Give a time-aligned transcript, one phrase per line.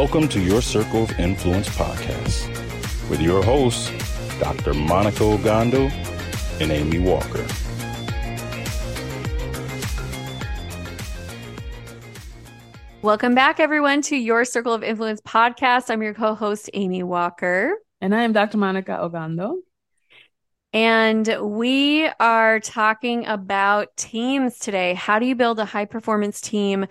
[0.00, 2.48] Welcome to your Circle of Influence podcast
[3.10, 3.90] with your hosts,
[4.38, 4.72] Dr.
[4.72, 5.90] Monikah Ogando
[6.58, 7.46] and Amy Walker.
[13.02, 15.90] Welcome back, everyone, to your Circle of Influence podcast.
[15.90, 17.74] I'm your co host, Amy Walker.
[18.00, 18.56] And I am Dr.
[18.56, 19.58] Monikah Ogando.
[20.72, 24.94] And we are talking about teams today.
[24.94, 26.86] How do you build a high performance team?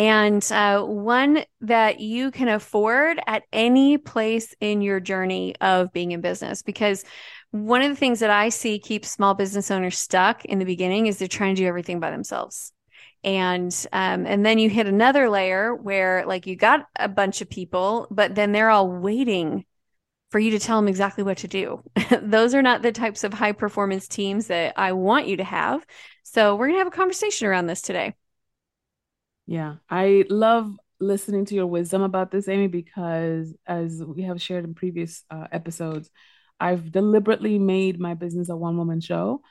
[0.00, 6.12] And uh, one that you can afford at any place in your journey of being
[6.12, 6.62] in business.
[6.62, 7.04] Because
[7.50, 11.06] one of the things that I see keeps small business owners stuck in the beginning
[11.06, 12.72] is they're trying to do everything by themselves.
[13.24, 17.50] And um, and then you hit another layer where like you got a bunch of
[17.50, 19.66] people but then they're all waiting
[20.30, 21.82] for you to tell them exactly what to do.
[22.22, 25.84] Those are not the types of high performance teams that i want you to have.
[26.22, 28.14] So we're to have a conversation around this today
[29.50, 34.64] yeah i love listening to your wisdom about this amy because as we have shared
[34.64, 36.08] in previous uh, episodes
[36.60, 39.42] i've deliberately made my business a one woman show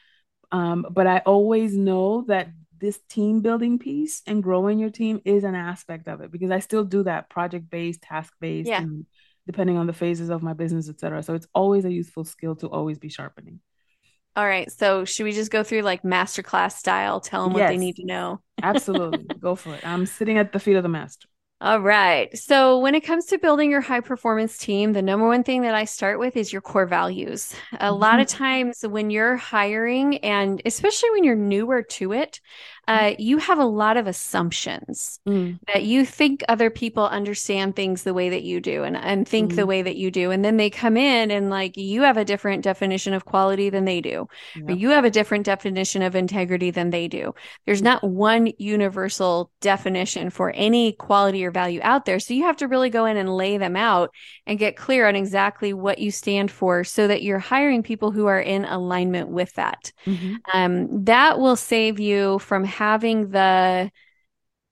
[0.51, 2.47] um, but i always know that
[2.79, 6.59] this team building piece and growing your team is an aspect of it because I
[6.59, 8.85] still do that project based, task based, yeah.
[9.45, 11.21] depending on the phases of my business, etc.
[11.23, 13.59] So it's always a useful skill to always be sharpening.
[14.35, 14.71] All right.
[14.71, 17.19] So should we just go through like masterclass style?
[17.19, 17.63] Tell them yes.
[17.63, 18.41] what they need to know.
[18.63, 19.25] Absolutely.
[19.39, 19.85] go for it.
[19.85, 21.27] I'm sitting at the feet of the master.
[21.61, 22.35] All right.
[22.37, 25.75] So, when it comes to building your high performance team, the number one thing that
[25.75, 27.53] I start with is your core values.
[27.73, 27.99] A mm-hmm.
[27.99, 32.39] lot of times when you're hiring, and especially when you're newer to it,
[32.89, 35.59] uh, you have a lot of assumptions mm.
[35.67, 39.51] that you think other people understand things the way that you do and, and think
[39.51, 39.57] mm.
[39.57, 40.31] the way that you do.
[40.31, 43.85] And then they come in and like you have a different definition of quality than
[43.85, 44.69] they do, yep.
[44.69, 47.35] or you have a different definition of integrity than they do.
[47.67, 52.19] There's not one universal definition for any quality or value out there.
[52.19, 54.09] So you have to really go in and lay them out
[54.47, 58.25] and get clear on exactly what you stand for so that you're hiring people who
[58.25, 59.91] are in alignment with that.
[60.07, 60.35] Mm-hmm.
[60.51, 63.91] Um, that will save you from having the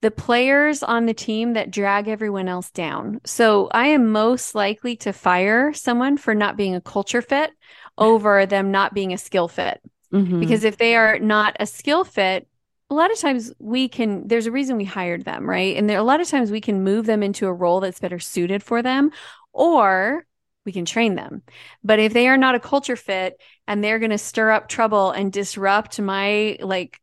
[0.02, 3.20] the players on the team that drag everyone else down.
[3.26, 7.52] So I am most likely to fire someone for not being a culture fit
[7.98, 9.82] over them not being a skill fit.
[10.14, 10.40] Mm-hmm.
[10.40, 12.48] Because if they are not a skill fit,
[12.90, 15.76] a lot of times we can there's a reason we hired them, right?
[15.76, 18.20] And there a lot of times we can move them into a role that's better
[18.20, 19.12] suited for them
[19.52, 20.26] or
[20.66, 21.42] we can train them.
[21.84, 25.12] But if they are not a culture fit and they're going to stir up trouble
[25.12, 27.02] and disrupt my like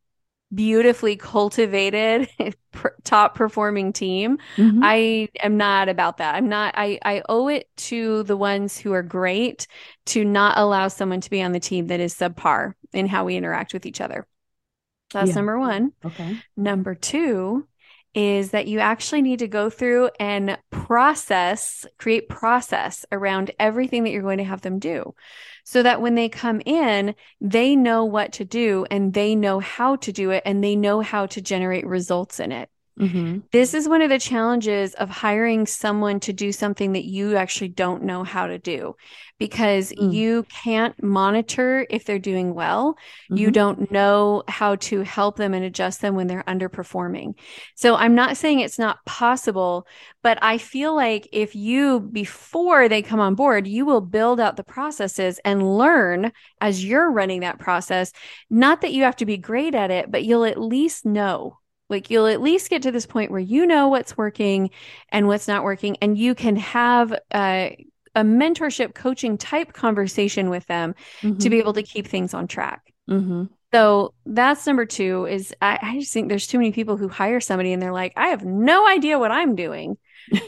[0.55, 2.29] beautifully cultivated
[3.05, 4.39] top performing team.
[4.57, 4.81] Mm-hmm.
[4.83, 6.35] i am not about that.
[6.35, 9.67] I'm not i i owe it to the ones who are great
[10.07, 13.37] to not allow someone to be on the team that is subpar in how we
[13.37, 14.27] interact with each other.
[15.13, 15.35] That's yeah.
[15.37, 15.93] number one.
[16.05, 16.39] Okay.
[16.57, 17.67] Number two
[18.15, 24.11] is that you actually need to go through and process, create process around everything that
[24.11, 25.15] you're going to have them do
[25.65, 29.97] so that when they come in, they know what to do and they know how
[29.97, 32.69] to do it and they know how to generate results in it.
[32.99, 33.38] Mm-hmm.
[33.50, 37.69] This is one of the challenges of hiring someone to do something that you actually
[37.69, 38.94] don't know how to do
[39.38, 40.12] because mm.
[40.12, 42.93] you can't monitor if they're doing well.
[42.93, 43.37] Mm-hmm.
[43.37, 47.34] You don't know how to help them and adjust them when they're underperforming.
[47.75, 49.88] So I'm not saying it's not possible,
[50.22, 54.56] but I feel like if you, before they come on board, you will build out
[54.56, 56.31] the processes and learn
[56.61, 58.12] as you're running that process.
[58.50, 61.58] Not that you have to be great at it, but you'll at least know
[61.89, 64.71] like you'll at least get to this point where you know what's working
[65.11, 70.67] and what's not working, and you can have a, a mentorship coaching type conversation with
[70.67, 71.39] them mm-hmm.
[71.39, 72.93] to be able to keep things on track.
[73.09, 73.45] Mm-hmm.
[73.75, 77.41] So that's number two is I, I just think there's too many people who hire
[77.41, 79.99] somebody and they're like, I have no idea what I'm doing,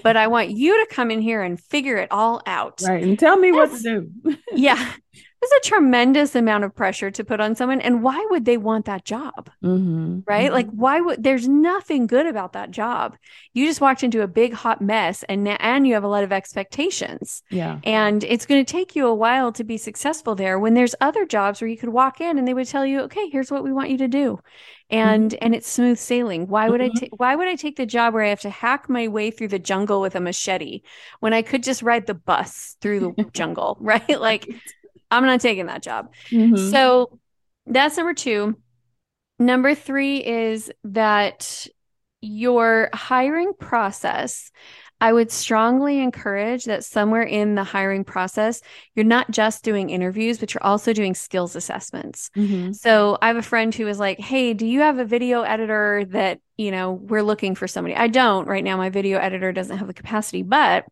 [0.04, 2.82] but I want you to come in here and figure it all out.
[2.86, 3.02] Right.
[3.02, 4.36] And tell me what to do.
[4.52, 4.92] yeah.
[5.42, 7.80] It's a tremendous amount of pressure to put on someone.
[7.80, 9.50] And why would they want that job?
[9.62, 10.20] Mm-hmm.
[10.28, 10.50] Right?
[10.50, 10.52] Mhm.
[10.52, 13.16] Like, why would there's nothing good about that job?
[13.54, 16.32] You just walked into a big hot mess and and you have a lot of
[16.32, 17.42] expectations.
[17.50, 17.80] yeah.
[17.84, 21.26] And it's going to take you a while to be successful there when there's other
[21.26, 23.72] jobs where you could walk in and they would tell you, okay, here's what we
[23.72, 24.40] want you to do.
[24.88, 26.46] And and it's smooth sailing.
[26.46, 26.94] Why would I Mhm.
[26.94, 29.48] take why would I take the job where I have to hack my way through
[29.48, 30.82] the jungle with a machete
[31.20, 34.20] when I could just ride the bus through the jungle, right?
[34.20, 34.48] Like
[35.10, 36.12] I'm not taking that job.
[36.30, 36.70] Mhm.
[36.70, 37.18] So
[37.66, 38.56] that's number two.
[39.38, 41.66] Number three is that
[42.22, 44.50] your hiring process,
[44.98, 48.62] I would strongly encourage that somewhere in the hiring process,
[48.94, 52.30] you're not just doing interviews, but you're also doing skills assessments.
[52.34, 52.74] Mhm.
[52.74, 56.06] So I have a friend who was like, Hey, do you have a video editor
[56.10, 57.94] that, you know, we're looking for somebody?
[57.94, 58.78] I don't right now.
[58.78, 60.86] My video editor doesn't have the capacity, but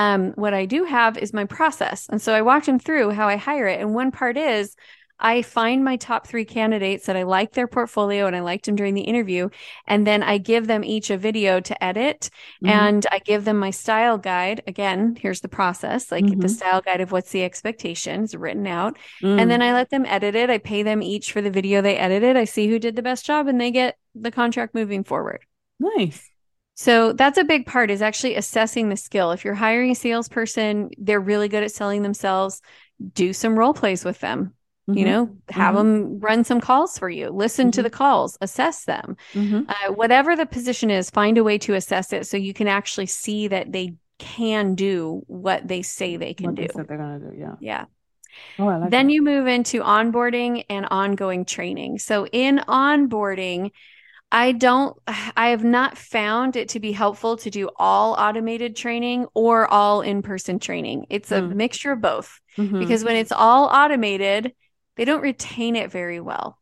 [0.00, 2.08] um, what I do have is my process.
[2.08, 3.80] And so I walked him through how I hire it.
[3.80, 4.74] And one part is
[5.22, 8.76] I find my top three candidates that I like their portfolio and I liked them
[8.76, 9.50] during the interview.
[9.86, 12.30] And then I give them each a video to edit
[12.64, 12.70] Mhm.
[12.70, 14.62] and I give them my style guide.
[14.66, 16.56] Again, here's the process like the Mhm.
[16.58, 18.96] style guide of what's the expectations written out.
[19.22, 19.38] Mm.
[19.42, 20.48] And then I let them edit it.
[20.48, 22.38] I pay them each for the video they edited.
[22.38, 25.40] I see who did the best job and they get the contract moving forward.
[25.96, 26.30] nice.
[26.74, 29.32] So that's a big part is actually assessing the skill.
[29.32, 32.62] If you're hiring a salesperson, they're really good at selling themselves.
[33.14, 34.54] Do some role plays with them.
[34.92, 35.04] You Mhm.
[35.04, 35.78] know, have Mhm.
[35.78, 37.30] them run some calls for you.
[37.30, 37.84] Listen to Mhm.
[37.84, 39.16] the calls, assess them.
[39.34, 39.66] Mhm.
[39.68, 43.06] Uh, whatever the position is, find a way to assess it so you can actually
[43.06, 46.62] see that they can do what they say they can What do.
[46.62, 47.36] they they're gonna do.
[47.38, 47.54] Yeah.
[47.60, 47.84] Yeah.
[48.58, 49.12] Oh, like Then that.
[49.12, 51.98] you move into onboarding and ongoing training.
[51.98, 53.70] So in onboarding,
[54.32, 54.96] I don't,
[55.36, 60.02] I have not found it to be helpful to do all automated training or all
[60.02, 61.06] in person training.
[61.10, 61.50] It's a Hmm.
[61.50, 62.78] mixture of both Mhm.
[62.78, 64.52] because when it's all automated,
[64.96, 66.58] they don't retain it very well.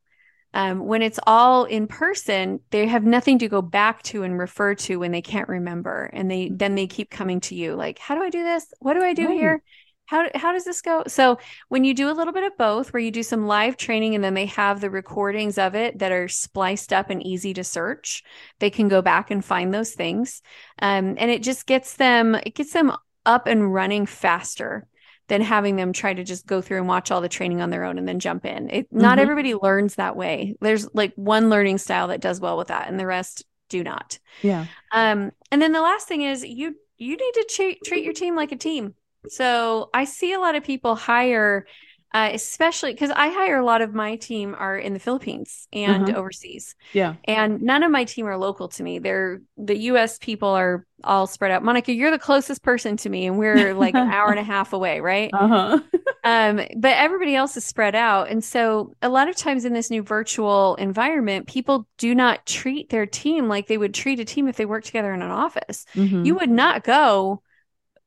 [0.54, 4.74] Um, when it's all in person, they have nothing to go back to and refer
[4.76, 8.14] to when they can't remember, and they then they keep coming to you like, "How
[8.14, 8.72] do I do this?
[8.80, 9.30] What do I do Right.
[9.30, 9.62] here?
[10.08, 11.38] How how does this go?" So
[11.68, 14.24] when you do a little bit of both, where you do some live training and
[14.24, 18.22] then they have the recordings of it that are spliced up and easy to search,
[18.58, 20.42] they can go back and find those things,
[20.80, 22.92] um, and it just gets them it gets them
[23.26, 24.86] up and running faster
[25.28, 27.84] than having them try to just go through and watch all the training on their
[27.84, 28.70] own and then jump in.
[28.70, 29.22] It, not Mhm.
[29.22, 30.56] everybody learns that way.
[30.62, 34.18] There's like one learning style that does well with that, and the rest do not.
[34.40, 34.66] Yeah.
[34.92, 38.34] Um, and then the last thing is you you need to treat treat your team
[38.36, 38.94] like a team.
[39.26, 41.66] So I see a lot of people hire,
[42.14, 46.08] uh, especially because I hire a lot of my team are in the Philippines and
[46.08, 46.18] Uh-huh.
[46.18, 47.16] overseas, Yeah.
[47.24, 48.98] and none of my team are local to me.
[48.98, 50.18] They're the U.S.
[50.18, 51.62] people are all spread out.
[51.62, 54.72] Monikah, you're the closest person to me, and we're like an hour and a half
[54.72, 55.34] away, right?
[55.34, 55.80] Uh huh.
[56.24, 58.28] Um, but everybody else is spread out.
[58.28, 62.90] And so a lot of times in this new virtual environment, people do not treat
[62.90, 65.86] their team like they would treat a team if they worked together in an office.
[65.96, 66.24] Mm-hmm.
[66.26, 67.42] You would not go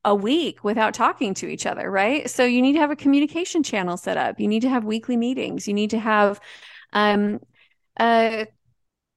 [0.03, 2.30] a week without talking to each other, right?
[2.30, 4.39] So you need to have a communication channel set up.
[4.39, 5.68] You need to have weekly meetings.
[5.68, 6.39] You need to have
[6.94, 7.39] um,
[8.00, 8.48] a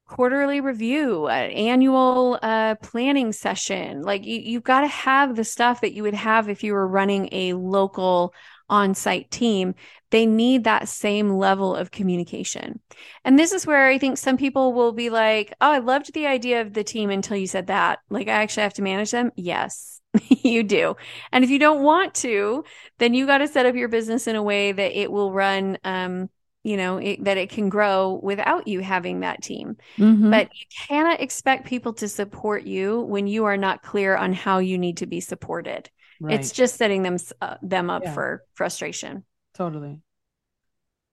[0.06, 4.02] quarterly review, an annual uh, planning session.
[4.02, 6.86] Like you, you've got to have the stuff that you would have if you were
[6.86, 8.34] running a local
[8.68, 9.74] on-site team.
[10.10, 12.80] They need that same level of communication.
[13.24, 16.26] And this is where I think some people will be like, "Oh, I loved the
[16.26, 19.32] idea of the team until you said that." Like I actually have to manage them.
[19.36, 19.93] Yes,
[20.28, 20.96] you do.
[21.32, 22.64] And if you don't want to,
[22.98, 25.78] then you got to set up your business in a way that it will run
[25.84, 26.30] um,
[26.66, 29.76] you know, it, that it can grow without you having that team.
[29.98, 30.30] Mm-hmm.
[30.30, 34.58] But you cannot expect people to support you when you are not clear on how
[34.58, 35.90] you need to be supported.
[36.20, 36.40] right.
[36.40, 38.14] It's just setting them uh, them up Yeah.
[38.14, 39.24] for frustration.
[39.52, 40.00] totally.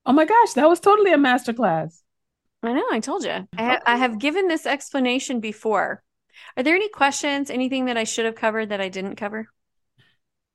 [0.06, 2.02] Oh my gosh, that was totally a masterclass.
[2.64, 3.48] I know, I told you.
[3.58, 6.02] I, ha- I have given this explanation before.
[6.58, 9.48] Are there any questions, anything that I should have covered that I didn't cover?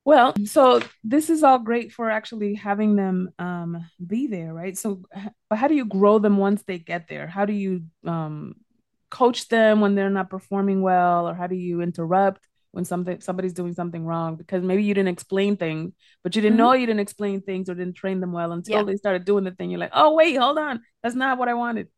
[0.05, 4.79] Well, so this is all great for actually having them um, be there, right?
[4.79, 5.03] So,
[5.51, 7.27] but how do you grow them once they get there?
[7.27, 8.55] How do you um,
[9.11, 13.53] coach them when they're not performing well, or how do you interrupt when something somebody's
[13.53, 14.37] doing something wrong?
[14.37, 16.59] Because maybe you didn't explain things, but you didn't Mhm.
[16.59, 18.83] know you didn't explain things or didn't train them well until Yeah.
[18.85, 19.71] they started doing the thing.
[19.71, 21.89] You're like, oh wait, hold on, that's not what I wanted.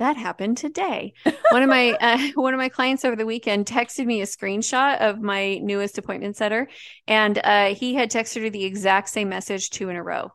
[0.00, 1.12] That happened today.
[1.50, 4.98] One of my uh, one of my clients over the weekend texted me a screenshot
[4.98, 6.68] of my newest appointment setter,
[7.06, 10.32] and uh, he had texted her the exact same message two in a row.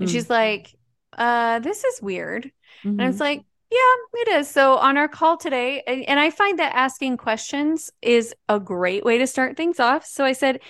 [0.00, 0.12] And Mm.
[0.12, 0.74] she's like,
[1.18, 2.50] uh, "This is weird."
[2.98, 3.10] And Mhm.
[3.10, 4.48] it's like, Yeah, it is.
[4.48, 9.18] So on our call today, and I find that asking questions is a great way
[9.18, 10.06] to start things off.
[10.06, 10.60] So I said,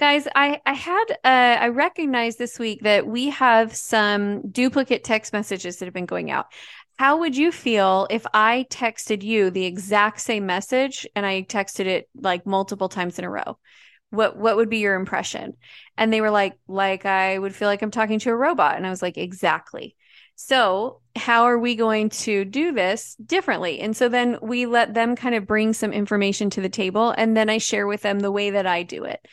[0.00, 5.32] guys, I I had uh, I recognized this week that we have some duplicate text
[5.32, 6.46] messages that have been going out.
[6.96, 11.86] How would you feel if I texted you the exact same message and I texted
[11.86, 13.58] it like multiple times in a row?
[14.10, 15.54] What what would be your impression?
[15.96, 18.76] And they were like, like I would feel like I'm talking to a robot.
[18.76, 19.96] And I was like, exactly.
[20.36, 23.80] So, how are we going to do this differently?
[23.80, 27.36] And so then we let them kind of bring some information to the table, and
[27.36, 29.24] then I share with them the way that I do it.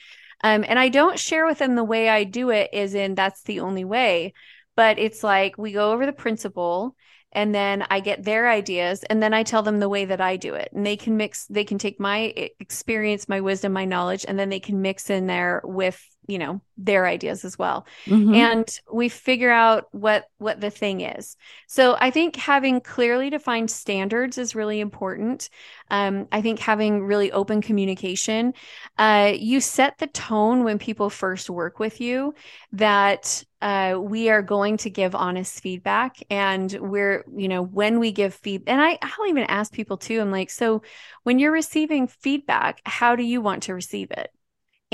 [0.44, 3.44] Um, and I don't share with them the way I do it, is in that's
[3.44, 4.34] the only way,
[4.76, 6.96] but it's like we go over the principle
[7.32, 10.38] and then I get their ideas and then I tell them the way that I
[10.38, 10.70] do it.
[10.74, 14.50] And they can mix, they can take my experience, my wisdom, my knowledge, and then
[14.50, 18.34] they can mix in there with you know their ideas as well mm-hmm.
[18.34, 21.36] and we figure out what what the thing is
[21.68, 25.50] so i think having clearly defined standards is really important
[25.90, 28.54] um, i think having really open communication
[28.98, 32.34] uh, you set the tone when people first work with you
[32.72, 38.12] that uh, we are going to give honest feedback and we're you know when we
[38.12, 40.82] give feedback and I, i'll even ask people too i'm like so
[41.24, 44.32] when you're receiving feedback how do you want to receive it?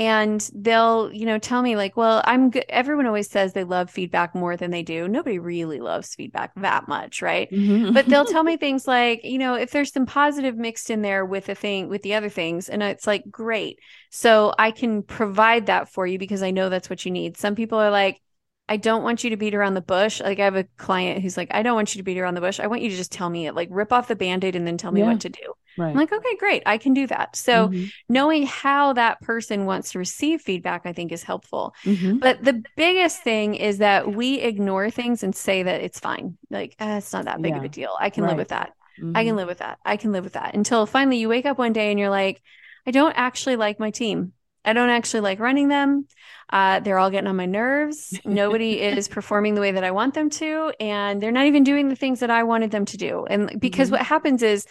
[0.00, 3.90] And they'll you know tell me like well i'm good everyone always says they love
[3.90, 5.08] feedback more than they do.
[5.08, 7.50] Nobody really loves feedback that much right?
[7.50, 7.94] Mm-hmm.
[7.94, 11.24] but they'll tell me things like you know if there's some positive mixed in there
[11.24, 13.80] with the thing with the other things and it's like great.
[14.10, 17.36] So i can provide that for you because i know that's what you need.
[17.36, 18.20] Some people are like
[18.68, 20.20] I don't want you to beat around the bush.
[20.20, 22.40] Like I have a client who's like, I don't want you to beat around the
[22.40, 22.60] bush.
[22.60, 24.76] I want you to just tell me it, like rip off the band-aid and then
[24.76, 25.08] tell me yeah.
[25.08, 25.54] what to do.
[25.78, 25.90] Right.
[25.90, 26.64] I'm like, okay, great.
[26.66, 27.36] I can do that.
[27.36, 27.86] So mm-hmm.
[28.08, 31.72] knowing how that person wants to receive feedback, I think is helpful.
[31.84, 32.18] Mm-hmm.
[32.18, 36.36] But the biggest thing is that we ignore things and say that it's fine.
[36.50, 37.58] Like, eh, it's not that big yeah.
[37.58, 37.96] of a deal.
[37.98, 38.30] I can right.
[38.30, 38.72] live with that.
[38.98, 39.16] Mm-hmm.
[39.16, 39.36] I can mm-hmm.
[39.36, 39.78] live with that.
[39.84, 42.42] I can live with that until finally you wake up one day and you're like,
[42.84, 44.32] I don't actually like my team.
[44.64, 46.06] I don't actually like running them.
[46.50, 48.18] Uh, they're all getting on my nerves.
[48.24, 51.88] Nobody is performing the way that I want them to, and they're not even doing
[51.88, 53.26] the things that I wanted them to do.
[53.28, 53.96] And because mm-hmm.
[53.96, 54.66] what happens is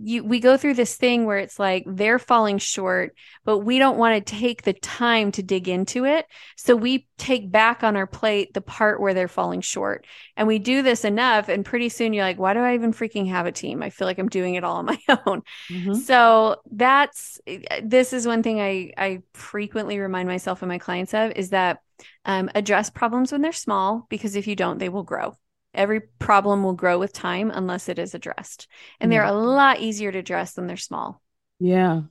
[0.00, 3.98] you we go through this thing where it's like they're falling short but we don't
[3.98, 6.26] want to take the time to dig into it.
[6.56, 10.06] So we take back on our plate the part where they're falling short.
[10.36, 13.28] And we do this enough and pretty soon you're like why do i even freaking
[13.28, 13.82] have a team?
[13.82, 15.42] I feel like i'm doing it all on my own.
[15.70, 15.94] Mm-hmm.
[15.94, 17.40] so that's
[17.82, 21.80] this is one thing i i frequently remind myself and my clients of is that
[22.24, 25.36] um, address problems when they're small because if you don't they will grow
[25.78, 28.66] Every problem will grow with time unless it is addressed.
[29.00, 29.54] And they're a mm.
[29.54, 31.22] lot easier to address than they're small.
[31.60, 32.02] Yeah.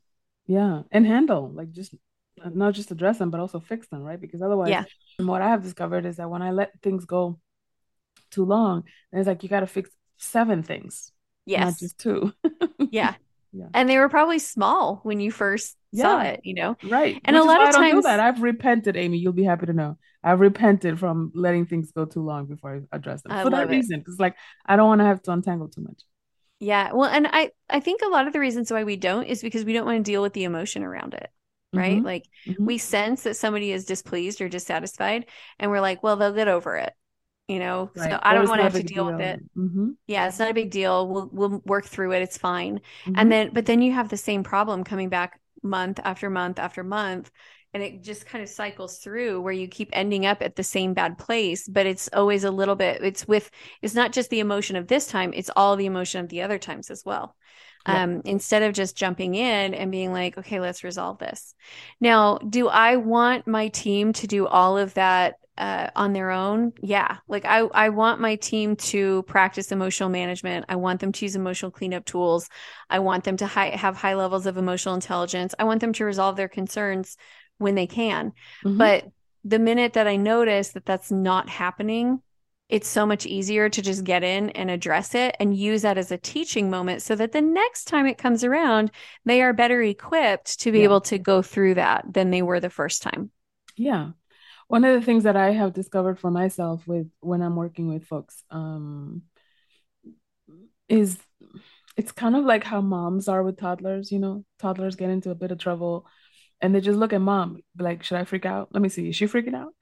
[0.45, 0.83] Yeah.
[0.89, 1.93] And handle, like just
[2.45, 4.19] not just address them, but also fix them, right?
[4.19, 4.85] Because otherwise, yeah.
[5.19, 7.39] what I have discovered is that when I let things go
[8.31, 11.11] too long, it's like you got to fix seven things,
[11.45, 12.33] yes, not just two.
[12.91, 13.15] yeah.
[13.57, 13.67] Yeah.
[13.73, 16.03] And they were probably small when you first yeah.
[16.03, 16.75] saw it, you know?
[16.83, 17.19] Right.
[17.25, 19.17] And Which a lot of times that I've repented, Amy.
[19.17, 19.97] You'll be happy to know.
[20.23, 23.31] I've repented from letting things go too long before I address them.
[23.31, 23.71] I for that it.
[23.71, 23.99] reason.
[23.99, 24.35] Because like
[24.65, 26.01] I don't want to have to untangle too much.
[26.59, 26.91] Yeah.
[26.91, 29.65] Well, and I I think a lot of the reasons why we don't is because
[29.65, 31.29] we don't want to deal with the emotion around it.
[31.73, 31.97] Right.
[31.97, 32.05] Mm-hmm.
[32.05, 32.65] Like mm-hmm.
[32.65, 35.25] we sense that somebody is displeased or dissatisfied,
[35.59, 36.93] and we're like, well, they'll get over it
[37.47, 38.11] you know right.
[38.11, 39.15] so i don't want to have to deal deal.
[39.15, 39.91] with it mm-hmm.
[40.05, 42.75] yeah it's not a big deal we'll we'll work through it it's fine
[43.05, 43.13] mm-hmm.
[43.15, 46.83] and then but then you have the same problem coming back month after month after
[46.83, 47.31] month
[47.73, 50.93] and it just kind of cycles through where you keep ending up at the same
[50.93, 53.49] bad place but it's always a little bit it's with
[53.81, 56.57] it's not just the emotion of this time it's all the emotion of the other
[56.57, 57.35] times as well
[57.87, 58.03] yeah.
[58.03, 61.53] um, instead of just jumping in and being like okay let's resolve this
[61.99, 66.73] now do i want my team to do all of that uh, on their own
[66.81, 67.17] yeah.
[67.27, 70.65] Like i i want my team to practice emotional management.
[70.69, 72.49] I want them to use emotional cleanup tools.
[72.89, 75.55] I want them to high, have high levels of emotional intelligence.
[75.57, 77.17] I want them to resolve their concerns
[77.57, 78.33] when they can.
[78.63, 78.77] Mm-hmm.
[78.77, 79.05] but
[79.43, 82.21] the minute that i notice that that's not happening
[82.69, 86.11] it's so much easier to just get in and address it and use that as
[86.11, 88.91] a teaching moment so that the next time it comes around
[89.25, 90.83] they are better equipped to be yeah.
[90.83, 93.31] able to go through that than they were the first time.
[93.77, 94.11] Yeah
[94.67, 98.05] one of the things that I have discovered for myself with when I'm working with
[98.05, 99.23] folks um,
[100.89, 101.17] is
[101.95, 104.11] it's kind of like how moms are with toddlers.
[104.11, 106.05] You know, toddlers get into a bit of trouble,
[106.61, 108.69] and they just look at mom like, "Should I freak out?
[108.73, 109.09] Let me see.
[109.09, 109.73] Is she freaking out?"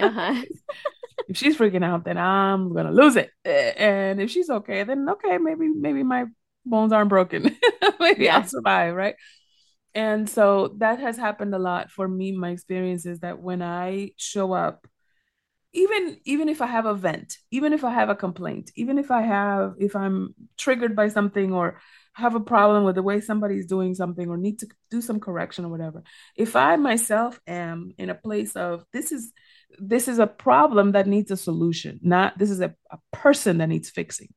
[0.00, 0.42] Uh-huh.
[1.28, 3.30] if she's freaking out, then I'm gonna lose it.
[3.44, 6.26] And if she's okay, then okay, maybe maybe my
[6.64, 7.56] bones aren't broken.
[8.00, 8.38] maybe yeah.
[8.38, 9.14] I'll survive, right?
[9.94, 12.32] And so that has happened a lot for me.
[12.32, 14.86] My experience is that when I show up,
[15.74, 19.10] even even if I have a vent, even if I have a complaint, even if
[19.10, 21.78] I have if I'm triggered by something or
[22.14, 25.64] have a problem with the way somebody's doing something or need to do some correction
[25.64, 26.02] or whatever
[26.36, 29.32] if i myself am in a place of this is
[29.78, 33.68] this is a problem that needs a solution not this is a, a person that
[33.68, 34.28] needs fixing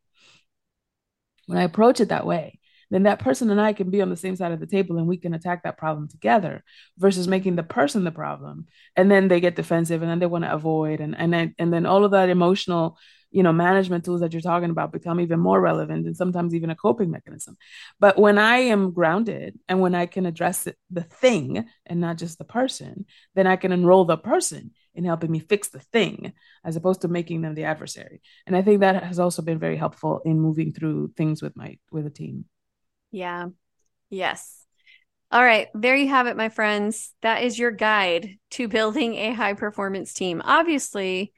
[1.47, 2.59] when i approach it that way
[2.91, 5.07] then that person and I can be on the same side of the table and
[5.07, 6.63] we can attack that problem together
[6.97, 8.67] versus making the person the problem.
[8.95, 11.73] And then they get defensive and then they want to avoid and and then, and
[11.73, 12.97] then all of that emotional
[13.35, 16.69] you know management tools that you're talking about become even more relevant and sometimes even
[16.69, 17.57] a coping mechanism.
[17.99, 22.37] But when i am grounded and when i can address the thing and not just
[22.37, 26.31] the person then i can enroll the person in helping me fix the thing
[26.63, 28.21] as opposed to making them the adversary.
[28.47, 31.77] And i think that has also been very helpful in moving through things with my
[31.91, 32.45] with a team
[33.11, 33.47] yeah
[34.09, 34.65] yes
[35.31, 37.11] all right, there you have it, my friends.
[37.21, 40.41] That is your guide to building a high performance team.
[40.45, 41.33] Obviously,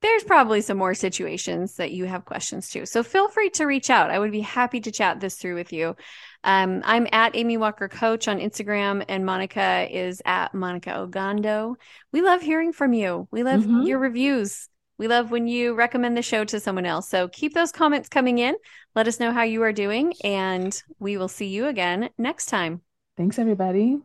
[0.00, 2.86] there's probably some more situations that you have questions to.
[2.86, 4.10] So feel free to reach out.
[4.10, 5.96] I would be happy to chat this through with you.
[6.44, 11.74] Um, I'm at Amy Walker Coach on Instagram, and Monikah is at Monikah Ogando.
[12.12, 13.28] We love hearing from you.
[13.32, 13.82] We love mm-hmm.
[13.82, 14.68] your reviews.
[14.98, 17.08] We love when you recommend the show to someone else.
[17.08, 18.56] So keep those comments coming in.
[18.94, 22.82] Let us know how you are doing, and we will see you again next time.
[23.16, 23.98] Thanks, everybody.